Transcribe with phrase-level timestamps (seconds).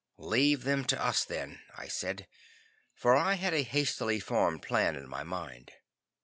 [0.17, 2.27] "Leave them to us then," I said,
[2.95, 5.71] for I had a hastily formed plan in my mind.